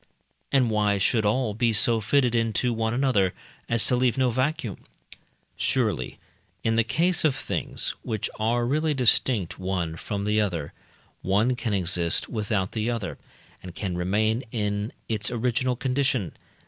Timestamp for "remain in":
13.95-14.91